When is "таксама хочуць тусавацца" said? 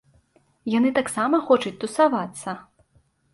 0.99-2.57